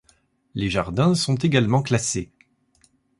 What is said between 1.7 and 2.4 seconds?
classés.